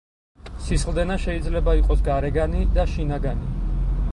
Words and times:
სისხლდენა 0.67 1.17
შეიძლება 1.25 1.75
იყოს 1.81 2.01
გარეგანი 2.09 2.65
და 2.79 2.87
შინაგანი. 2.95 3.55